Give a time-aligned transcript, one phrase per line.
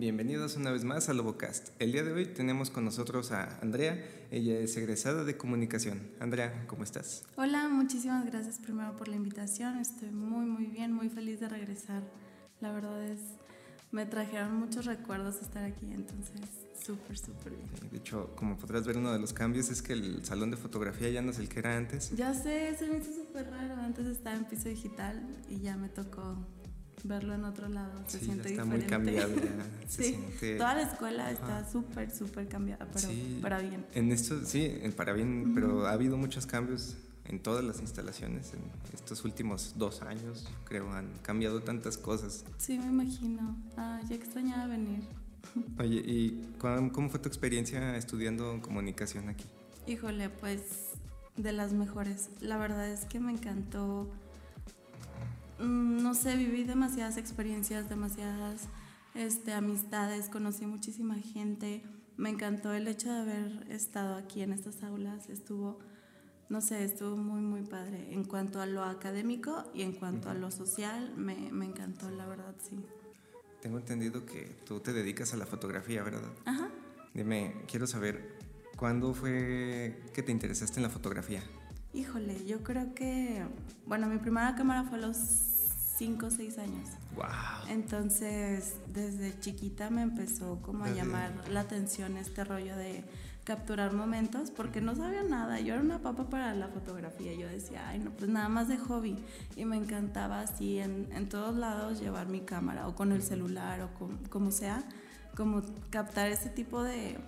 [0.00, 1.78] Bienvenidos una vez más a Lobocast.
[1.78, 4.02] El día de hoy tenemos con nosotros a Andrea.
[4.30, 6.00] Ella es egresada de comunicación.
[6.20, 7.22] Andrea, ¿cómo estás?
[7.36, 9.76] Hola, muchísimas gracias primero por la invitación.
[9.76, 12.02] Estoy muy, muy bien, muy feliz de regresar.
[12.62, 13.20] La verdad es,
[13.92, 16.40] me trajeron muchos recuerdos estar aquí, entonces
[16.82, 17.68] súper, súper bien.
[17.92, 21.10] De hecho, como podrás ver, uno de los cambios es que el salón de fotografía
[21.10, 22.16] ya no es el que era antes.
[22.16, 23.74] Ya sé, se me hizo súper raro.
[23.74, 26.38] Antes estaba en piso digital y ya me tocó
[27.04, 27.92] verlo en otro lado.
[28.06, 28.76] Se Sí, siente está diferente.
[28.76, 28.88] muy
[29.88, 33.38] se sí, siente- toda la escuela está súper, súper cambiada, pero Sí.
[33.42, 33.84] para bien.
[33.94, 38.52] En esto, sí, para bien, pero ha habido muchos cambios en todas las instalaciones.
[38.54, 38.60] En
[38.92, 42.44] estos últimos dos años, creo, han cambiado tantas cosas.
[42.58, 43.56] Sí, me imagino.
[43.76, 45.00] Ah, ya extrañaba venir.
[45.78, 49.44] Oye, ¿y cuán- cómo fue tu experiencia estudiando comunicación aquí?
[49.86, 50.62] Híjole, pues
[51.36, 52.28] de las mejores.
[52.40, 54.10] La verdad es que me encantó.
[56.10, 58.62] No sé, viví demasiadas experiencias, demasiadas
[59.14, 61.84] este, amistades, conocí muchísima gente.
[62.16, 65.28] Me encantó el hecho de haber estado aquí en estas aulas.
[65.28, 65.78] Estuvo,
[66.48, 68.12] no sé, estuvo muy, muy padre.
[68.12, 72.26] En cuanto a lo académico y en cuanto a lo social, me, me encantó, la
[72.26, 72.84] verdad, sí.
[73.62, 76.32] Tengo entendido que tú te dedicas a la fotografía, ¿verdad?
[76.44, 76.70] Ajá.
[77.14, 78.36] Dime, quiero saber,
[78.74, 81.44] ¿cuándo fue que te interesaste en la fotografía?
[81.94, 83.44] Híjole, yo creo que,
[83.86, 85.59] bueno, mi primera cámara fue a los
[86.00, 86.88] 5 o 6 años.
[87.14, 87.24] ¡Wow!
[87.68, 93.04] Entonces, desde chiquita me empezó como a Desde- llamar la atención este rollo de
[93.44, 95.60] capturar momentos, porque no sabía nada.
[95.60, 97.34] Yo era una papa para la fotografía.
[97.34, 99.18] Yo decía, ay, no, pues nada más de hobby.
[99.56, 103.82] Y me encantaba así en, en todos lados llevar mi cámara o con el celular
[103.82, 104.82] o con- como sea,
[105.36, 107.18] como captar este tipo de,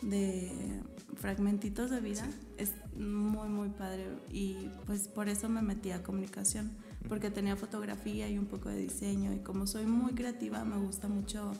[0.00, 0.80] de
[1.16, 2.26] fragmentitos de vida.
[2.56, 4.06] Es muy, muy padre.
[4.30, 6.70] Y pues por eso me metí a comunicación,
[7.08, 9.32] porque tenía fotografía y un poco de diseño.
[9.32, 11.52] Y como soy muy creativa, me gusta mucho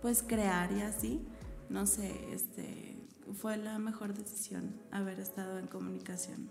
[0.00, 1.20] pues crear y así.
[1.68, 2.98] No sé, este
[3.34, 6.48] fue la mejor decisión haber estado en comunicación.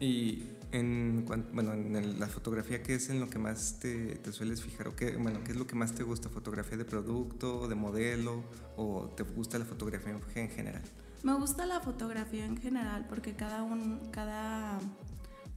[0.00, 4.62] Y en, bueno, en la fotografía, ¿qué es en lo que más te, te sueles
[4.62, 4.86] fijar?
[4.88, 6.28] ¿O qué, bueno, ¿qué es lo que más te gusta?
[6.28, 8.44] ¿Fotografía de producto, de modelo?
[8.76, 10.82] ¿O te gusta la fotografía en general?
[11.24, 14.78] Me gusta la fotografía en general porque cada un, cada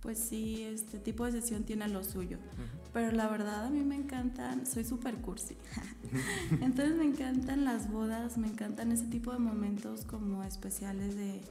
[0.01, 2.37] pues sí, este tipo de sesión tiene lo suyo.
[2.93, 5.55] Pero la verdad a mí me encantan, soy súper cursi.
[6.61, 11.41] Entonces me encantan las bodas, me encantan ese tipo de momentos como especiales de,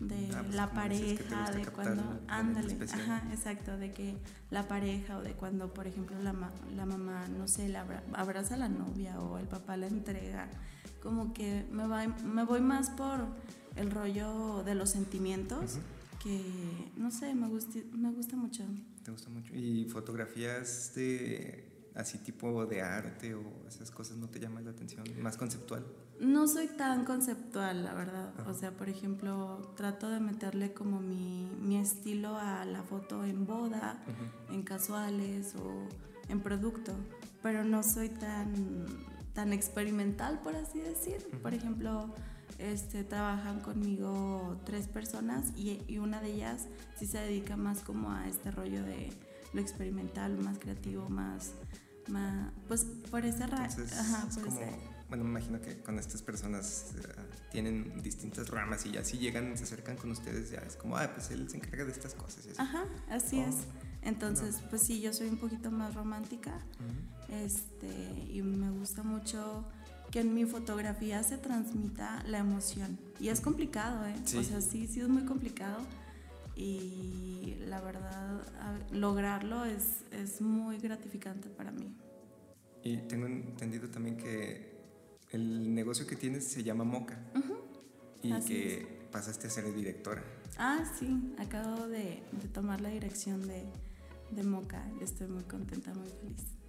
[0.00, 4.16] de Ah, pues, la pareja, de cuando, ándale, ajá, exacto, de que
[4.50, 8.02] la pareja o de cuando, por ejemplo, la, ma- la mamá, no sé, la abra-
[8.14, 10.48] abraza a la novia o el papá la entrega,
[11.02, 13.26] como que me, va, me voy más por
[13.76, 15.78] el rollo de los sentimientos
[16.22, 18.64] que, no sé, me gusta, me gusta mucho.
[19.02, 19.54] ¿Te gusta mucho?
[19.54, 25.04] ¿Y fotografías de así tipo de arte o esas cosas no te llaman la atención?
[25.20, 25.84] ¿Más conceptual?
[26.20, 28.34] No soy tan conceptual, la verdad.
[28.46, 33.46] O sea, por ejemplo, trato de meterle como mi, mi estilo a la foto en
[33.46, 33.98] boda,
[34.50, 35.88] en casuales o
[36.28, 36.92] en producto,
[37.42, 38.86] pero no soy tan,
[39.32, 41.26] tan experimental, por así decir.
[41.42, 42.14] Por ejemplo,
[42.58, 46.66] este, trabajan conmigo tres personas y, y una de ellas
[46.98, 49.10] sí se dedica más como a este rollo de
[49.52, 51.52] lo experimental, más creativo, más...
[52.08, 54.78] más pues por ese ra- Entonces, ajá, es por como, ese-
[55.08, 57.02] bueno, me imagino que con estas personas eh,
[57.50, 61.10] tienen distintas ramas y ya si llegan, se acercan con ustedes, ya es como, ah,
[61.12, 62.46] pues él se encarga de estas cosas.
[62.46, 62.60] y así.
[62.60, 63.56] Ajá, así Oh, es.
[64.02, 66.58] Entonces, pues sí, yo soy un poquito más romántica.
[67.28, 67.88] Este,
[68.30, 69.64] y me gusta mucho
[70.10, 72.98] que en mi fotografía se transmita la emoción.
[73.20, 74.14] Y es complicado, ¿eh?
[74.24, 74.38] Sí.
[74.38, 75.78] O sea, sí, sí es muy complicado.
[76.56, 78.42] Y la verdad,
[78.92, 81.94] lograrlo es, es muy gratificante para mí.
[82.82, 84.78] Y tengo entendido también que
[85.30, 87.18] el negocio que tienes se llama Moca
[88.22, 90.22] y Así que pasaste a ser directora.
[90.58, 93.64] Ah, sí, acabo de, de tomar la dirección de,
[94.30, 94.84] de Moca.
[95.00, 96.59] Estoy muy contenta, muy feliz.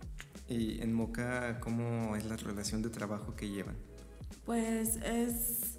[0.52, 3.78] Y en Moca, ¿cómo es la relación de trabajo que llevan?
[4.46, 5.78] Pues es.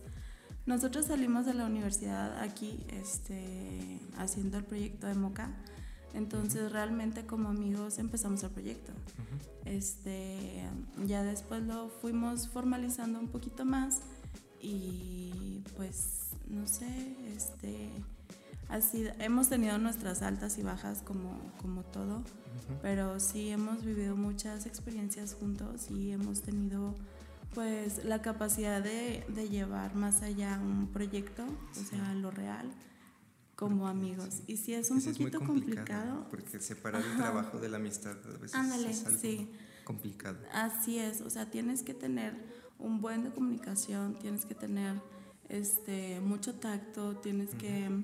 [0.65, 5.51] Nosotros salimos de la universidad aquí este, haciendo el proyecto de Moca.
[6.15, 8.93] Entonces realmente como amigos empezamos el proyecto.
[9.67, 10.65] Este,
[11.07, 14.01] ya después lo fuimos formalizando un poquito más
[14.61, 17.91] y pues no sé, este,
[18.73, 22.23] así hemos tenido nuestras altas y bajas como, como todo,
[22.83, 26.95] pero sí hemos vivido muchas experiencias juntos y hemos tenido
[27.55, 32.71] pues la capacidad de, de llevar más allá un proyecto, o sea, lo real,
[33.57, 34.41] como amigos.
[34.47, 36.27] Y sí es un Sí, es muy poquito complicado, complicado.
[36.31, 39.51] Porque separar el trabajo de la amistad a veces Ándale, es algo- sí.
[39.85, 40.39] complicado.
[40.53, 42.35] Así es, o sea, tienes que tener
[42.79, 44.97] un buen de comunicación, tienes que tener
[45.51, 48.03] este mucho tacto, tienes que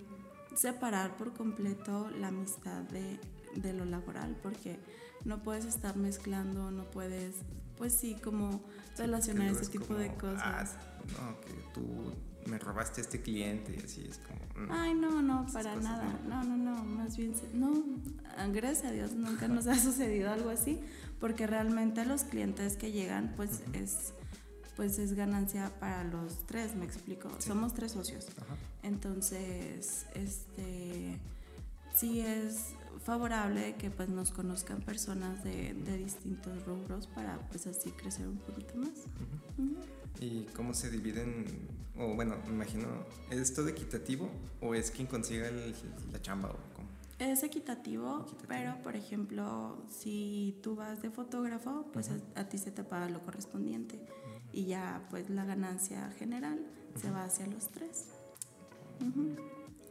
[0.59, 3.19] separar por completo la amistad de,
[3.55, 4.79] de lo laboral, porque
[5.25, 7.37] no puedes estar mezclando, no puedes,
[7.77, 8.63] pues sí, como
[8.97, 10.43] relacionar ese tipo de cosas.
[10.43, 10.65] Ah,
[11.21, 12.13] no, que tú
[12.47, 14.67] me robaste a este cliente y así es como...
[14.67, 16.19] Mm, Ay, no, no, para nada.
[16.27, 16.43] No.
[16.43, 17.73] no, no, más bien, no,
[18.53, 20.81] gracias a Dios nunca nos ha sucedido algo así,
[21.21, 24.13] porque realmente los clientes que llegan, pues es
[24.79, 27.29] pues es ganancia para los tres, me explico.
[27.41, 28.29] Somos tres socios.
[28.85, 31.19] Entonces, este
[31.93, 38.29] sí es favorable que pues nos conozcan personas de, distintos rubros para pues así crecer
[38.29, 38.91] un poquito más.
[40.21, 41.45] ¿Y cómo se dividen?
[41.97, 42.87] O bueno, me imagino,
[43.31, 45.51] ¿es todo equitativo o es quien consiga
[46.13, 46.87] la chamba o cómo?
[47.19, 52.85] Es equitativo, pero por ejemplo, si tú vas de fotógrafo, pues a, ti se te
[52.85, 53.99] paga lo correspondiente
[54.53, 56.59] y ya pues la ganancia general
[57.01, 58.09] se va hacia los tres.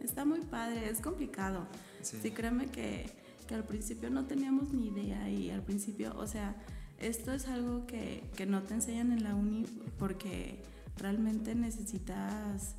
[0.01, 1.67] Está muy padre, es complicado.
[2.01, 3.09] Sí, créeme que,
[3.47, 6.55] que, al principio no teníamos ni idea y al principio, o sea,
[6.99, 9.65] esto es algo que, que no te enseñan en la uni
[9.97, 10.61] porque
[10.97, 12.75] realmente necesitas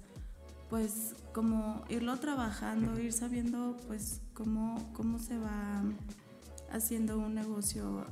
[0.68, 5.82] pues como irlo trabajando, ir sabiendo pues cómo, cómo se va
[6.70, 8.04] haciendo un negocio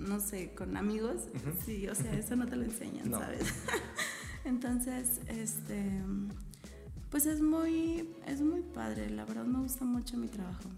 [0.00, 1.28] no sé, con amigos,
[1.64, 3.44] sí, o sea, eso no te lo enseñan, ¿sabes?
[4.44, 6.02] Entonces, este,
[7.10, 10.70] pues es muy, es muy padre, la verdad me gusta mucho mi trabajo.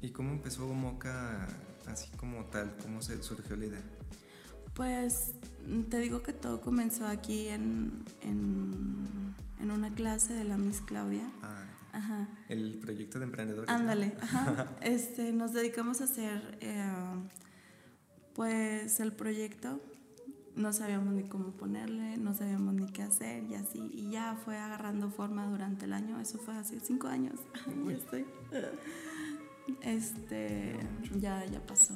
[0.00, 1.46] ¿Y cómo empezó Moca
[1.86, 2.74] así como tal?
[2.82, 3.82] ¿Cómo se surgió la idea?
[4.74, 5.32] Pues
[5.88, 11.30] te digo que todo comenzó aquí en, en, en una clase de la Miss Claudia.
[11.42, 12.28] Ah, ajá.
[12.48, 13.70] El proyecto de emprendedores.
[13.70, 14.68] Ándale, ajá.
[14.80, 16.84] Este, nos dedicamos a hacer eh,
[18.34, 19.80] pues el proyecto
[20.56, 23.90] no sabíamos ni cómo ponerle, no sabíamos ni qué hacer y así.
[23.92, 26.20] Y ya fue agarrando forma durante el año.
[26.20, 27.40] Eso fue hace cinco años.
[28.52, 28.70] ya.
[29.82, 30.76] Este,
[31.18, 31.94] ya, ya pasó.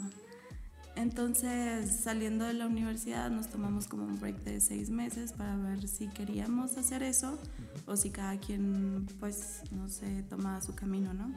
[0.96, 5.86] Entonces, saliendo de la universidad, nos tomamos como un break de seis meses para ver
[5.86, 7.38] si queríamos hacer eso
[7.86, 11.32] o si cada quien, pues, no sé, tomaba su camino, ¿no?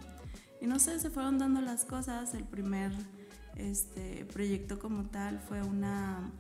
[0.62, 2.34] Y no sé, se fueron dando las cosas.
[2.34, 2.92] El primer
[3.56, 6.32] este proyecto como tal fue una...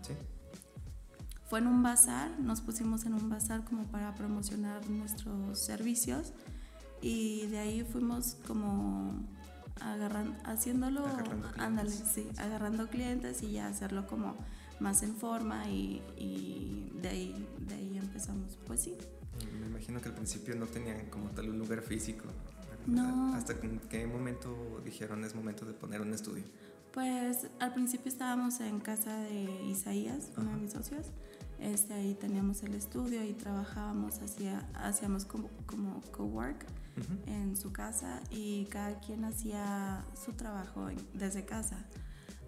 [1.45, 6.31] Fue en un bazar, nos pusimos en un bazar como para promocionar nuestros servicios
[7.01, 9.13] y de ahí fuimos como
[9.81, 11.05] agarrando, haciéndolo,
[11.57, 14.37] ándale, sí, agarrando clientes y ya hacerlo como
[14.79, 16.01] más en forma y,
[17.01, 18.95] de, ahí, de ahí empezamos, pues sí.
[19.59, 22.25] Me imagino que al principio no tenían como tal un lugar físico.
[22.87, 23.35] No.
[23.35, 26.43] ¿Hasta en qué momento dijeron es momento de poner un estudio?
[26.93, 31.05] Pues al principio estábamos en casa de Isaías, uno de mis socios.
[31.57, 36.65] Este, ahí teníamos el estudio y trabajábamos, hacía, hacíamos como, como co-work
[37.27, 41.77] en su casa y cada quien hacía su trabajo desde casa.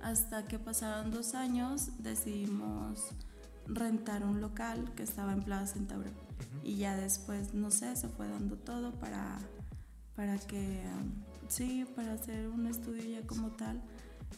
[0.01, 3.11] Hasta que pasaron dos años decidimos
[3.67, 6.11] rentar un local que estaba en Plaza Centauro.
[6.63, 9.39] Y ya después, no sé, se fue dando todo para,
[10.17, 10.83] para que,
[11.47, 13.81] sí, para hacer un estudio ya como tal.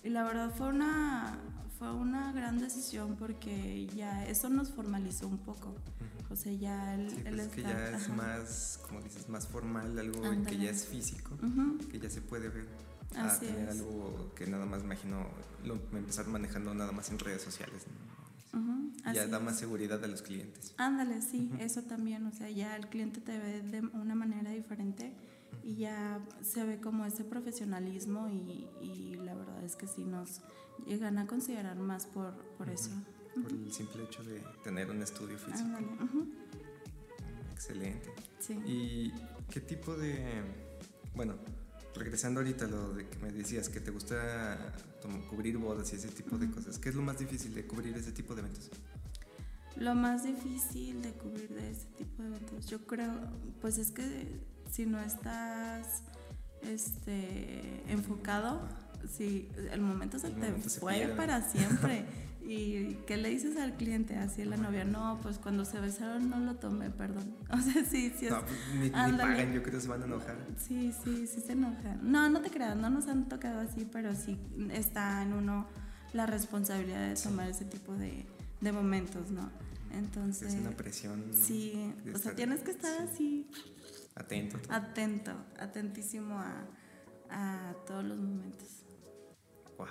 [0.03, 1.39] Y la verdad fue una,
[1.77, 5.75] fue una gran decisión porque ya eso nos formalizó un poco.
[6.29, 10.21] O sea, ya el, sí, pues que ya es más, como dices, más formal, algo
[10.45, 11.37] que ya es físico,
[11.91, 12.67] que ya se puede ver.
[13.15, 15.27] A tener algo que nada más imagino
[15.63, 17.83] lo empezar manejando nada más en redes sociales.
[19.13, 20.73] Ya da más seguridad a los clientes.
[20.77, 22.25] Ándale, sí, eso también.
[22.25, 25.13] O sea, ya el cliente te ve de una manera diferente
[25.63, 30.41] y ya se ve como ese profesionalismo y, y, la verdad es que sí nos
[30.85, 32.91] llegan a considerar más por, por eso.
[33.33, 35.77] Por el simple hecho de tener un estudio físico.
[37.51, 38.13] Excelente.
[38.39, 38.53] Sí.
[38.65, 39.13] ¿Y
[39.49, 40.43] qué tipo de,
[41.15, 41.35] bueno,
[41.95, 44.73] regresando ahorita a lo de que me decías que te gusta
[45.29, 48.11] cubrir bodas y ese tipo de cosas, ¿qué es lo más difícil de cubrir ese
[48.11, 48.69] tipo de eventos?
[49.77, 53.13] Lo más difícil de cubrir de ese tipo de eventos, yo creo,
[53.61, 54.39] pues es que
[54.75, 56.03] si no estás
[56.61, 58.67] este, enfocado,
[59.09, 62.05] si el momento se te fue para siempre.
[62.47, 64.17] ¿Y qué le dices al cliente?
[64.17, 67.35] Así la novia, no, pues cuando se besaron no lo tomé, perdón.
[67.49, 68.27] O sea, sí, sí.
[68.29, 68.43] No,
[68.79, 70.37] ni, pagan, yo creo que se van a enojar.
[70.57, 71.99] Sí, sí, sí se enojan.
[72.03, 74.37] No, no te creas, no nos han tocado así, pero sí
[74.73, 75.67] está en uno
[76.13, 78.25] la responsabilidad de tomar ese tipo de,
[78.59, 79.49] de momentos, ¿no?
[79.93, 80.53] Entonces...
[80.53, 81.23] Es una presión.
[81.33, 83.47] Sí, o sea, tienes que estar así
[84.15, 84.57] Atento.
[84.69, 86.65] Atento, atentísimo a,
[87.29, 88.85] a, todos los momentos.
[89.77, 89.87] Wow.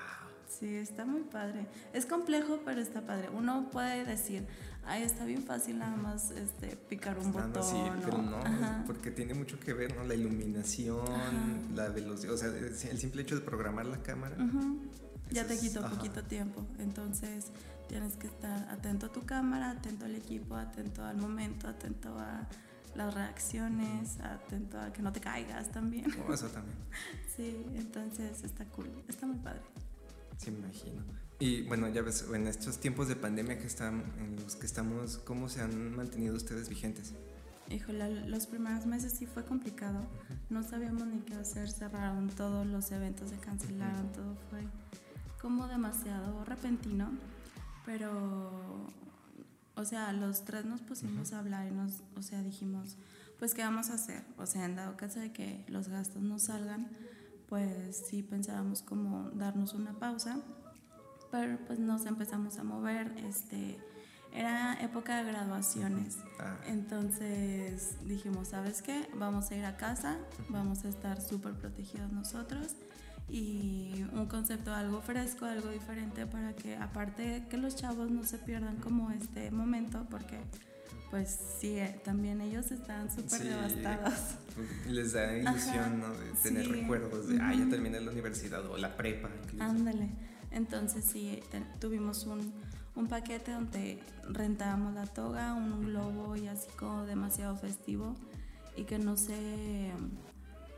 [0.49, 0.77] Sí.
[0.77, 1.67] Está muy padre.
[1.93, 3.29] Es complejo, pero está padre.
[3.29, 4.47] Uno puede decir,
[4.87, 7.63] ay, está bien fácil nada más este, picar un botón.
[7.63, 8.41] Sí, pero no,
[8.87, 10.05] porque tiene mucho que ver, ¿no?
[10.05, 14.37] La iluminación, la velocidad, o sea, el simple hecho de programar la cámara.
[15.31, 16.65] Ya te quito poquito tiempo.
[16.79, 17.47] Entonces,
[17.89, 22.49] tienes que estar atento a tu cámara, atento al equipo, atento al momento, atento a
[22.95, 26.07] las reacciones, atento a que no te caigas también.
[26.27, 26.77] Oh, eso también.
[27.37, 29.63] sí, entonces está cool, está muy padre.
[30.39, 31.03] Sí, me imagino.
[31.39, 35.19] Y bueno, ya ves, en estos tiempos de pandemia que están, en los que estamos,
[35.19, 37.13] ¿cómo se han mantenido ustedes vigentes?
[37.71, 40.07] Híjole, los primeros meses sí fue complicado.
[40.51, 44.61] No sabíamos ni qué hacer, cerraron todos los eventos, se cancelaron, todo fue
[45.41, 47.11] como demasiado repentino.
[47.85, 48.87] Pero,
[49.77, 52.97] o sea, los tres nos pusimos a hablar y nos, o sea, dijimos,
[53.39, 54.23] pues, ¿qué vamos a hacer?
[54.39, 56.89] O sea, en dado caso de que los gastos no salgan,
[57.49, 60.43] pues sí pensábamos como darnos una pausa
[61.35, 63.77] pero pues nos empezamos a mover, este,
[64.33, 66.59] era época de graduaciones, ah.
[66.69, 69.11] entonces dijimos, ¿sabes qué?
[69.17, 70.17] Vamos a ir a casa,
[70.49, 72.77] vamos a estar súper protegidos nosotros
[73.29, 78.39] y un concepto algo fresco, algo diferente para que aparte que los chavos no se
[78.39, 80.39] pierdan como este momento porque
[81.11, 84.15] pues sí, eh, también ellos están súper devastados.
[84.89, 86.13] Les da ilusión, ¿no?
[86.13, 89.31] De tener recuerdos de, ah, ya terminé la universidad o la prepa.
[89.61, 90.09] Ándale.
[90.51, 91.41] Entonces sí,
[91.79, 92.53] tuvimos un,
[92.97, 98.17] un, paquete donde rentábamos la toga, un globo y así como demasiado festivo
[98.77, 99.93] y que no se,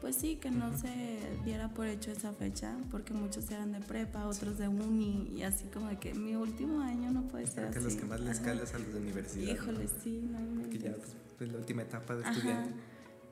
[0.07, 4.29] pues sí, que no se diera por hecho esa fecha porque muchos eran de prepa,
[4.29, 7.81] otros de uni y así como de que mi último año no puede ser que
[7.81, 9.53] los que más les calas a los de universidad.
[9.53, 10.95] Híjole, sí, no Porque ya
[11.37, 12.75] pues, la última etapa de estudiante.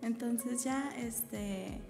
[0.02, 1.81] Entonces ya este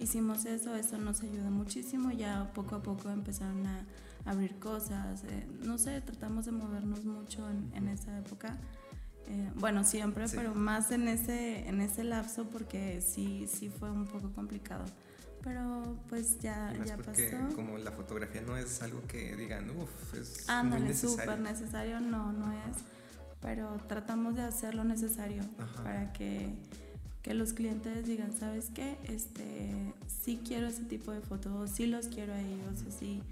[0.00, 3.86] hicimos eso, eso nos ayudó muchísimo, ya poco a poco empezaron a
[4.24, 8.58] abrir cosas, eh, no sé, tratamos de movernos mucho en, esa época.
[9.28, 14.06] Eh, bueno, siempre, pero más en ese, en ese lapso porque sí, sí fue un
[14.06, 14.84] poco complicado.
[15.42, 20.48] Pero pues ya, ya porque Como la fotografía no es algo que digan, uff, es
[20.48, 22.76] Ándale, súper necesario, no, no es.
[23.40, 25.42] Pero tratamos de hacer lo necesario
[25.82, 26.54] para que
[27.22, 28.98] que los clientes digan, ¿sabes qué?
[29.04, 33.22] Este, sí quiero ese tipo de fotos, sí los quiero a ellos, sí,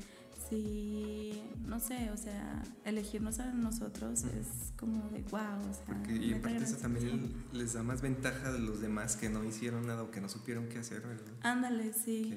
[0.51, 5.41] sí, no sé, o sea, elegirnos a nosotros es como de wow,
[5.71, 5.85] o sea.
[5.87, 9.87] Porque, y aparte eso también les da más ventaja de los demás que no hicieron
[9.87, 11.33] nada o que no supieron qué hacer, ¿verdad?
[11.43, 12.37] Ándale, sí.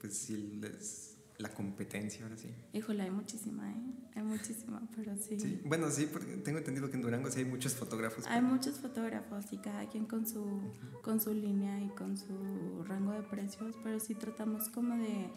[0.00, 2.48] pues sí les la competencia ahora sí.
[2.72, 3.76] Híjole, hay muchísima, ¿eh?
[4.14, 5.40] Hay muchísima, pero sí.
[5.40, 5.60] sí.
[5.64, 8.26] Bueno, sí, porque tengo entendido que en Durango sí hay muchos fotógrafos.
[8.26, 10.60] Hay muchos fotógrafos y cada quien con su,
[11.02, 15.30] con su línea y con su rango de precios, pero sí tratamos como de,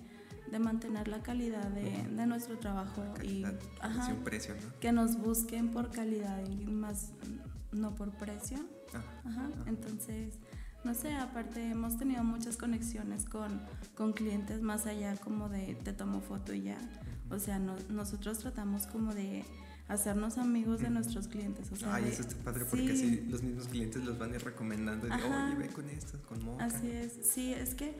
[0.51, 3.43] de mantener la calidad de, de nuestro trabajo y
[3.81, 4.79] ajá, precio, ¿no?
[4.79, 7.13] que nos busquen por calidad y más
[7.71, 8.57] no por precio.
[8.93, 10.37] Ah, ajá, entonces
[10.83, 13.61] no sé, aparte hemos tenido muchas conexiones con,
[13.95, 16.77] con clientes más allá como de te tomo foto y ya.
[17.29, 19.45] O sea, nosotros tratamos como de
[19.87, 21.71] hacernos amigos de nuestros clientes.
[21.71, 24.43] O sea, Ay, eso está padre porque así los mismos clientes los van a ir
[24.43, 25.07] recomendando.
[25.07, 26.65] De, Oye, ve con esto, con Moca.
[26.65, 27.95] Así es, sí, es que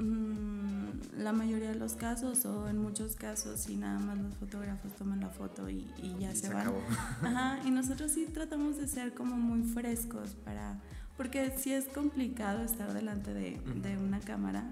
[0.00, 4.94] mm, la mayoría de los casos o en muchos casos sí nada más los fotógrafos
[4.96, 5.86] toman la foto y,
[6.18, 6.72] ya se, se, van.
[7.22, 10.80] Ajá, y nosotros sí tratamos de ser como muy frescos para
[11.20, 14.64] porque sí es complicado estar delante de, una cámara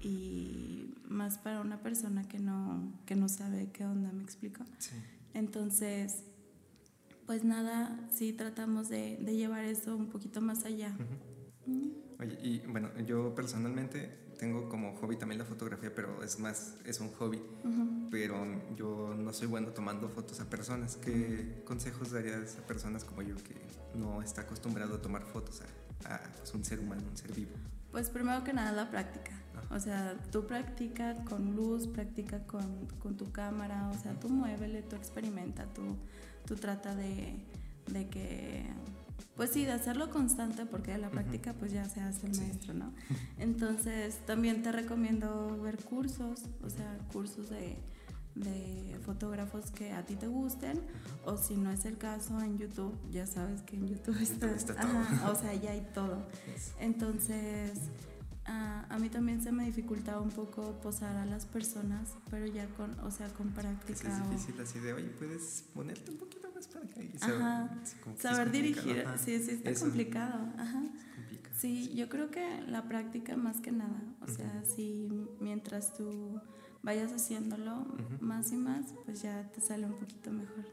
[0.00, 4.64] y más para una persona que no, que no sabe qué onda, ¿me explico?
[4.78, 4.96] Sí.
[5.32, 6.24] Entonces,
[7.24, 10.92] pues nada, sí tratamos de, llevar eso un poquito más allá.
[12.26, 17.00] Oye, y bueno, yo personalmente tengo como hobby también la fotografía, pero es más, es
[17.00, 17.40] un hobby.
[18.10, 18.44] Pero
[18.76, 20.96] yo no soy bueno tomando fotos a personas.
[20.96, 23.54] ¿Qué consejos darías a personas como yo que
[23.94, 25.62] no está acostumbrado a tomar fotos
[26.04, 27.52] a, pues, un ser humano, un ser vivo?
[27.90, 29.32] Pues primero que nada la práctica.
[29.70, 34.82] O sea, tú practica con luz, practica con, con tu cámara, o sea, tú muévele,
[34.82, 35.96] tú experimenta, tú,
[36.46, 37.42] tú trata de,
[37.90, 38.66] de que
[39.36, 42.74] pues sí, de hacerlo constante porque de la práctica pues ya se hace el maestro,
[42.74, 42.92] ¿no?
[43.38, 47.76] Entonces también te recomiendo ver cursos, o sea, cursos de,
[48.34, 50.80] de fotógrafos que a ti te gusten
[51.24, 54.46] o si no es el caso en YouTube, ya sabes que en YouTube está,
[55.30, 56.26] o sea, ya hay todo.
[56.80, 57.72] Entonces,
[58.46, 62.98] a mí también se me dificultaba un poco posar a las personas, pero ya con,
[63.00, 64.08] o sea, con práctica.
[64.08, 66.45] Es difícil así de, oye, puedes ponerte un poquito
[68.16, 70.52] saber, dirigir, sí, sí, está complicado.
[70.58, 70.82] Ajá.
[71.56, 75.08] Sí, yo creo que la práctica más que nada, o sea, si
[75.40, 76.40] mientras tú
[76.82, 77.86] vayas haciéndolo
[78.20, 80.66] más y más, pues ya te sale un poquito mejor.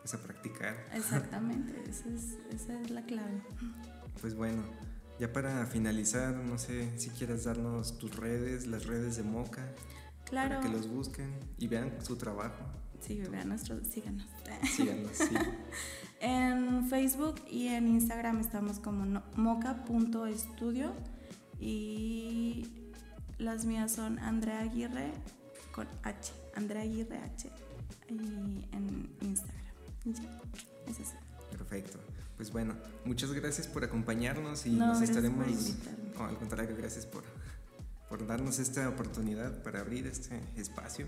[0.00, 0.76] Pues a practicar.
[0.92, 3.42] Exactamente, esa es, esa es la clave.
[4.20, 4.64] Pues bueno,
[5.20, 9.72] ya para finalizar, no sé si quieres darnos tus redes, las redes de Moca.
[10.24, 10.56] Claro.
[10.56, 12.64] Para que los busquen y vean su trabajo.
[13.00, 14.26] Sí, vean nuestro, síganos.
[14.76, 15.34] Síganos, sí.
[16.20, 20.92] en Facebook y en Instagram estamos como moca.estudio
[21.60, 22.68] y
[23.38, 25.12] las mías son Andrea Aguirre
[25.72, 27.50] con H, Andrea Aguirre H
[28.08, 29.74] y en Instagram.
[30.04, 30.40] Ya,
[30.88, 31.16] es eso.
[31.50, 31.98] Perfecto.
[32.36, 32.74] Pues bueno,
[33.04, 35.46] muchas gracias por acompañarnos y nos estaremos.
[36.16, 37.24] Por al contrario, gracias por,
[38.08, 41.06] por darnos esta oportunidad para abrir este espacio.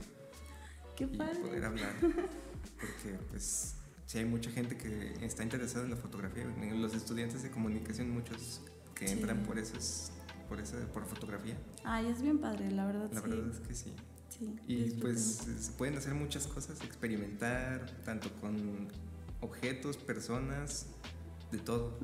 [0.99, 1.95] Qué y poder hablar.
[2.01, 3.77] Porque pues
[4.07, 8.63] si hay mucha gente que está interesada en la fotografía, los estudiantes de comunicación muchos
[8.97, 10.11] que entran por eso es
[10.49, 11.57] por esa por fotografía.
[11.85, 13.11] Ay, es bien padre, la verdad.
[13.13, 13.93] La verdad es que sí.
[14.29, 15.21] Sí, y pues
[15.59, 18.89] se pueden hacer muchas cosas, experimentar tanto con
[19.41, 20.87] objetos, personas,
[21.53, 21.97] de todo.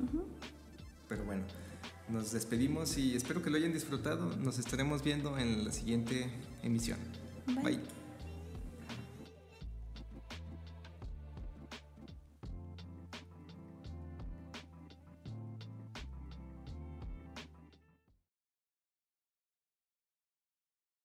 [1.09, 1.43] Pero bueno,
[2.07, 4.37] nos despedimos y espero que lo hayan disfrutado.
[4.37, 6.29] Nos estaremos viendo en la siguiente
[6.63, 6.99] emisión.
[7.61, 7.81] Bye.